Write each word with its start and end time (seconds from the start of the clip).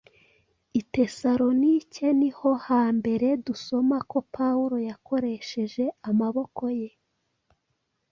I 0.79 0.81
Tesalonike 0.93 2.07
ni 2.19 2.29
ho 2.37 2.49
hambere 2.65 3.27
dusoma 3.45 3.97
ko 4.11 4.17
Pawulo 4.35 4.77
yakoresheje 4.89 5.83
amaboko 6.09 6.63
ye 6.79 6.89